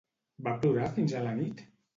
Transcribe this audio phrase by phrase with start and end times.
[0.47, 1.67] Va plorar fins a la nit?